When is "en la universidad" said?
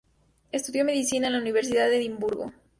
1.27-1.87